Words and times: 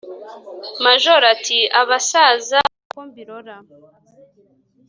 Majoro 0.83 1.25
ati: 1.33 1.59
"Abasaza 1.81 2.57
uko 2.85 2.99
mbirora, 3.07 3.55